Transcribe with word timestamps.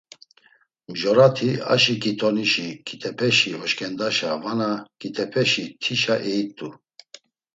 Mjorati 0.91 1.49
aşiǩitoni 1.73 2.45
şi 2.51 2.67
ǩitepeşi 2.87 3.51
oşǩendaşa 3.63 4.31
vana 4.43 4.71
ǩitepeşi 4.99 5.65
tişa 5.81 6.15
eyit̆u. 6.31 6.69